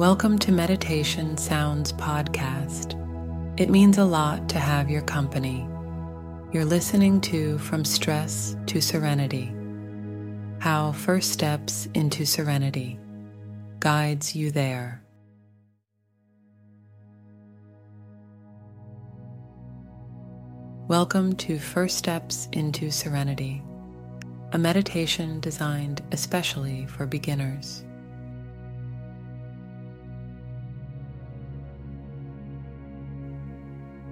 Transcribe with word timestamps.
Welcome 0.00 0.38
to 0.38 0.50
Meditation 0.50 1.36
Sounds 1.36 1.92
Podcast. 1.92 2.94
It 3.60 3.68
means 3.68 3.98
a 3.98 4.04
lot 4.06 4.48
to 4.48 4.58
have 4.58 4.88
your 4.88 5.02
company. 5.02 5.68
You're 6.52 6.64
listening 6.64 7.20
to 7.20 7.58
From 7.58 7.84
Stress 7.84 8.56
to 8.64 8.80
Serenity 8.80 9.52
How 10.58 10.92
First 10.92 11.32
Steps 11.32 11.86
into 11.92 12.24
Serenity 12.24 12.98
guides 13.78 14.34
you 14.34 14.50
there. 14.50 15.04
Welcome 20.88 21.34
to 21.34 21.58
First 21.58 21.98
Steps 21.98 22.48
into 22.52 22.90
Serenity, 22.90 23.62
a 24.52 24.58
meditation 24.58 25.40
designed 25.40 26.02
especially 26.10 26.86
for 26.86 27.04
beginners. 27.04 27.84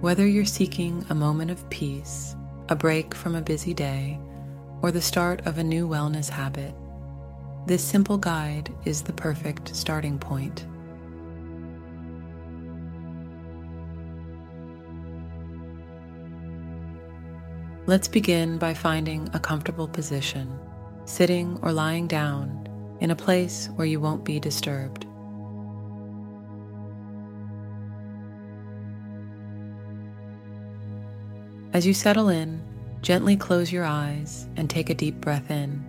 Whether 0.01 0.25
you're 0.25 0.45
seeking 0.45 1.05
a 1.09 1.13
moment 1.15 1.51
of 1.51 1.69
peace, 1.69 2.33
a 2.69 2.75
break 2.75 3.13
from 3.13 3.35
a 3.35 3.41
busy 3.41 3.73
day, 3.73 4.17
or 4.81 4.91
the 4.91 5.01
start 5.01 5.45
of 5.45 5.57
a 5.57 5.63
new 5.63 5.89
wellness 5.89 6.29
habit, 6.29 6.73
this 7.65 7.83
simple 7.83 8.17
guide 8.17 8.73
is 8.85 9.01
the 9.01 9.11
perfect 9.11 9.75
starting 9.75 10.17
point. 10.17 10.65
Let's 17.85 18.07
begin 18.07 18.57
by 18.57 18.73
finding 18.75 19.29
a 19.33 19.39
comfortable 19.39 19.89
position, 19.89 20.57
sitting 21.03 21.59
or 21.61 21.73
lying 21.73 22.07
down 22.07 22.69
in 23.01 23.11
a 23.11 23.17
place 23.17 23.67
where 23.75 23.87
you 23.87 23.99
won't 23.99 24.23
be 24.23 24.39
disturbed. 24.39 25.08
As 31.79 31.87
you 31.87 31.93
settle 31.93 32.27
in, 32.27 32.61
gently 33.01 33.37
close 33.37 33.71
your 33.71 33.85
eyes 33.85 34.49
and 34.57 34.69
take 34.69 34.89
a 34.89 34.93
deep 34.93 35.21
breath 35.21 35.49
in. 35.49 35.81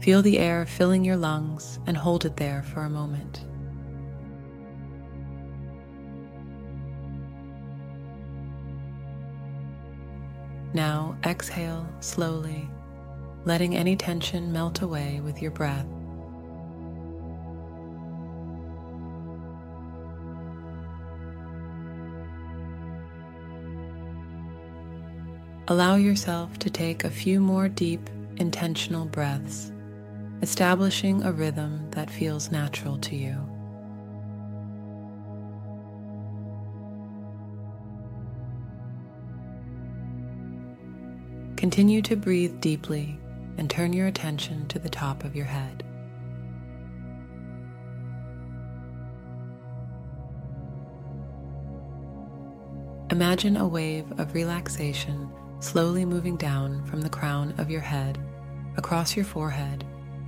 Feel 0.00 0.22
the 0.22 0.38
air 0.38 0.64
filling 0.64 1.04
your 1.04 1.16
lungs 1.16 1.80
and 1.88 1.96
hold 1.96 2.24
it 2.24 2.36
there 2.36 2.62
for 2.62 2.82
a 2.82 2.88
moment. 2.88 3.44
Now 10.72 11.18
exhale 11.26 11.84
slowly, 11.98 12.70
letting 13.44 13.74
any 13.74 13.96
tension 13.96 14.52
melt 14.52 14.82
away 14.82 15.20
with 15.20 15.42
your 15.42 15.50
breath. 15.50 15.99
Allow 25.70 25.94
yourself 25.94 26.58
to 26.58 26.68
take 26.68 27.04
a 27.04 27.10
few 27.10 27.38
more 27.38 27.68
deep, 27.68 28.10
intentional 28.38 29.04
breaths, 29.04 29.70
establishing 30.42 31.22
a 31.22 31.30
rhythm 31.30 31.88
that 31.92 32.10
feels 32.10 32.50
natural 32.50 32.98
to 32.98 33.14
you. 33.14 33.36
Continue 41.56 42.02
to 42.02 42.16
breathe 42.16 42.60
deeply 42.60 43.16
and 43.56 43.70
turn 43.70 43.92
your 43.92 44.08
attention 44.08 44.66
to 44.66 44.80
the 44.80 44.88
top 44.88 45.22
of 45.22 45.36
your 45.36 45.46
head. 45.46 45.84
Imagine 53.12 53.56
a 53.56 53.68
wave 53.68 54.10
of 54.18 54.34
relaxation 54.34 55.30
slowly 55.60 56.04
moving 56.04 56.36
down 56.36 56.84
from 56.86 57.02
the 57.02 57.08
crown 57.08 57.54
of 57.58 57.70
your 57.70 57.80
head, 57.80 58.18
across 58.76 59.14
your 59.14 59.24
forehead, 59.24 59.84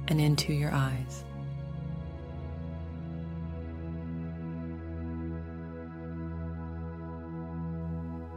and 0.08 0.20
into 0.20 0.52
your 0.52 0.72
eyes. 0.72 1.24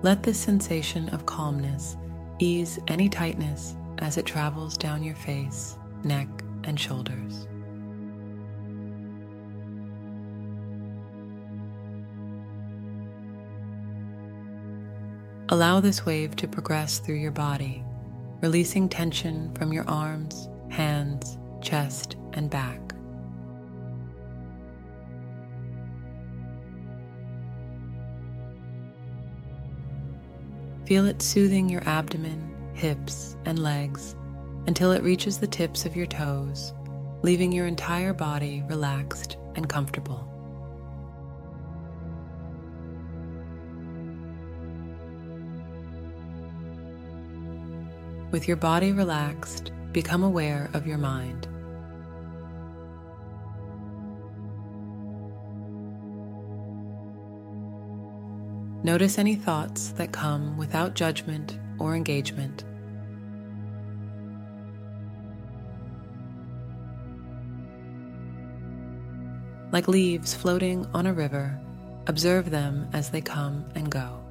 Let 0.02 0.24
this 0.24 0.40
sensation 0.40 1.10
of 1.10 1.26
calmness 1.26 1.98
ease 2.40 2.80
any 2.88 3.10
tightness 3.10 3.76
as 3.98 4.18
it 4.18 4.26
travels 4.26 4.78
down 4.78 5.04
your 5.04 5.16
face, 5.16 5.78
neck, 6.04 6.28
and 6.64 6.80
shoulders. 6.80 7.35
Allow 15.56 15.80
this 15.80 16.06
wave 16.06 16.36
to 16.36 16.50
progress 16.50 17.00
through 17.00 17.16
your 17.16 17.32
body, 17.32 17.82
releasing 18.42 18.90
tension 18.90 19.54
from 19.54 19.72
your 19.72 19.88
arms, 19.90 20.50
hands, 20.68 21.38
chest, 21.62 22.18
and 22.34 22.50
back. 22.50 22.82
Feel 30.86 31.06
it 31.06 31.22
soothing 31.22 31.70
your 31.70 31.88
abdomen, 31.88 32.54
hips, 32.74 33.38
and 33.46 33.58
legs 33.58 34.18
until 34.68 34.92
it 34.92 35.04
reaches 35.04 35.38
the 35.38 35.48
tips 35.48 35.86
of 35.86 35.96
your 35.96 36.06
toes, 36.06 36.74
leaving 37.22 37.54
your 37.54 37.66
entire 37.66 38.12
body 38.12 38.62
relaxed 38.68 39.38
and 39.56 39.70
comfortable. 39.70 40.35
With 48.36 48.50
your 48.50 48.58
body 48.58 48.92
relaxed, 48.92 49.72
become 49.94 50.22
aware 50.22 50.70
of 50.74 50.86
your 50.86 50.98
mind. 50.98 51.48
Notice 58.84 59.18
any 59.18 59.36
thoughts 59.36 59.92
that 59.92 60.12
come 60.12 60.58
without 60.58 60.96
judgment 60.96 61.58
or 61.80 61.96
engagement. 61.96 62.66
Like 69.72 69.88
leaves 69.88 70.34
floating 70.34 70.86
on 70.94 71.08
a 71.08 71.14
river, 71.14 71.58
observe 72.08 72.52
them 72.52 72.90
as 72.92 73.12
they 73.12 73.22
come 73.22 73.64
and 73.76 73.90
go. 73.90 74.25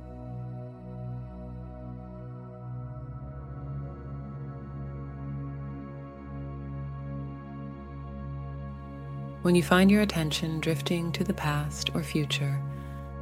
When 9.44 9.54
you 9.54 9.62
find 9.62 9.90
your 9.90 10.00
attention 10.00 10.58
drifting 10.58 11.12
to 11.12 11.22
the 11.22 11.34
past 11.34 11.90
or 11.92 12.02
future, 12.02 12.58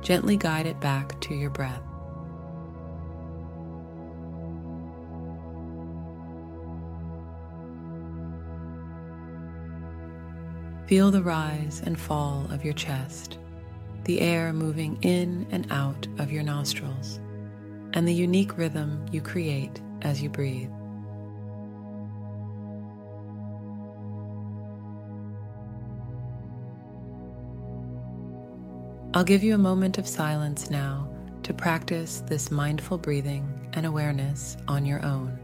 gently 0.03 0.37
guide 0.37 0.67
it 0.67 0.79
back 0.79 1.21
to 1.23 1.35
your 1.35 1.51
breath. 1.51 1.83
Feel 10.87 11.11
the 11.11 11.25
rise 11.25 11.83
and 11.85 11.99
fall 11.99 12.47
of 12.53 12.65
your 12.65 12.75
chest, 12.75 13.39
the 14.05 14.21
air 14.21 14.53
moving 14.53 15.03
in 15.03 15.45
and 15.51 15.67
out 15.73 16.07
of 16.21 16.31
your 16.31 16.45
nostrils, 16.45 17.19
and 17.95 18.07
the 18.07 18.15
unique 18.15 18.57
rhythm 18.57 19.05
you 19.11 19.21
create 19.21 19.83
as 20.03 20.23
you 20.23 20.29
breathe. 20.29 20.71
I'll 29.15 29.25
give 29.25 29.45
you 29.45 29.55
a 29.55 29.59
moment 29.59 29.99
of 29.99 30.09
silence 30.09 30.71
now 30.71 31.07
to 31.43 31.53
practice 31.53 32.23
this 32.27 32.51
mindful 32.51 32.97
breathing 32.97 33.47
and 33.75 33.85
awareness 33.85 34.57
on 34.69 34.87
your 34.87 35.05
own. 35.05 35.39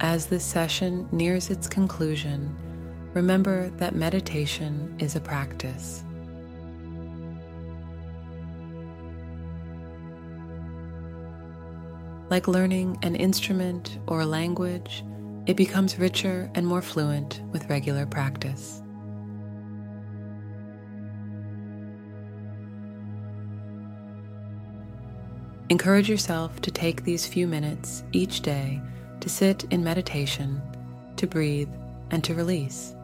As 0.00 0.24
this 0.24 0.42
session 0.42 1.06
nears 1.12 1.50
its 1.50 1.68
conclusion, 1.68 2.56
remember 3.12 3.68
that 3.76 3.94
meditation 3.94 4.96
is 4.98 5.16
a 5.16 5.20
practice. 5.20 6.02
Like 12.30 12.48
learning 12.48 12.98
an 13.02 13.14
instrument 13.14 13.98
or 14.06 14.20
a 14.20 14.26
language, 14.26 15.04
it 15.46 15.56
becomes 15.56 15.98
richer 15.98 16.50
and 16.54 16.66
more 16.66 16.82
fluent 16.82 17.42
with 17.52 17.68
regular 17.68 18.06
practice. 18.06 18.80
Encourage 25.68 26.08
yourself 26.08 26.60
to 26.60 26.70
take 26.70 27.04
these 27.04 27.26
few 27.26 27.46
minutes 27.46 28.04
each 28.12 28.40
day 28.40 28.80
to 29.20 29.28
sit 29.28 29.64
in 29.70 29.82
meditation, 29.82 30.60
to 31.16 31.26
breathe, 31.26 31.70
and 32.10 32.22
to 32.24 32.34
release. 32.34 32.94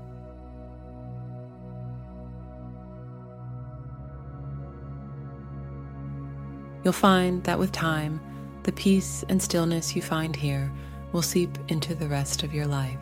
You'll 6.85 6.93
find 6.93 7.43
that 7.45 7.59
with 7.59 7.73
time, 7.73 8.21
the 8.63 8.73
peace 8.73 9.25
and 9.29 9.43
stillness 9.43 9.97
you 9.97 10.03
find 10.03 10.37
here 10.37 10.71
will 11.13 11.23
seep 11.23 11.59
into 11.69 11.95
the 11.95 12.09
rest 12.09 12.43
of 12.43 12.55
your 12.55 12.67
life. 12.67 12.99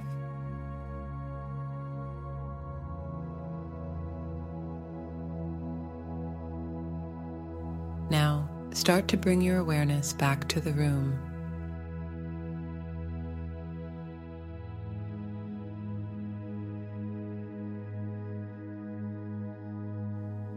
Now, 8.11 8.49
start 8.73 9.09
to 9.09 9.17
bring 9.17 9.41
your 9.43 9.59
awareness 9.59 10.13
back 10.13 10.49
to 10.49 10.61
the 10.61 10.73
room. 10.73 11.19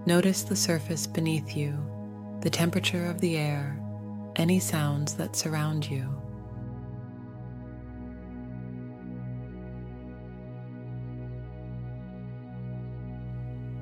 Notice 0.05 0.43
the 0.43 0.55
surface 0.55 1.05
beneath 1.07 1.55
you, 1.55 1.77
the 2.41 2.49
temperature 2.49 3.05
of 3.05 3.21
the 3.21 3.37
air, 3.37 3.80
any 4.41 4.59
sounds 4.59 5.13
that 5.13 5.35
surround 5.35 5.87
you. 5.87 6.09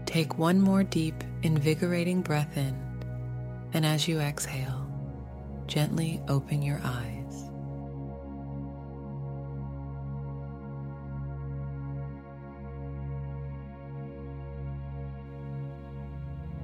Take 0.05 0.37
one 0.37 0.59
more 0.59 0.83
deep, 0.83 1.23
invigorating 1.43 2.21
breath 2.21 2.57
in, 2.57 2.75
and 3.73 3.85
as 3.85 4.05
you 4.05 4.19
exhale, 4.19 4.85
gently 5.65 6.21
open 6.27 6.61
your 6.61 6.81
eyes. 6.83 7.18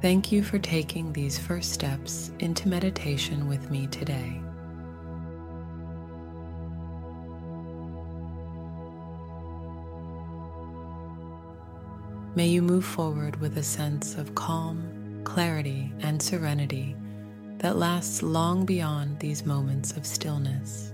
Thank 0.05 0.31
you 0.31 0.43
for 0.43 0.59
taking 0.59 1.11
these 1.11 1.39
first 1.39 1.73
steps 1.73 2.29
into 2.37 2.69
meditation 2.69 3.47
with 3.47 3.71
me 3.71 3.87
today. 3.87 4.39
May 12.35 12.45
you 12.45 12.61
move 12.61 12.85
forward 12.85 13.41
with 13.41 13.57
a 13.57 13.63
sense 13.63 14.13
of 14.13 14.35
calm, 14.35 15.21
clarity, 15.23 15.91
and 16.01 16.21
serenity 16.21 16.95
that 17.57 17.77
lasts 17.77 18.21
long 18.21 18.63
beyond 18.63 19.19
these 19.19 19.43
moments 19.43 19.97
of 19.97 20.05
stillness. 20.05 20.93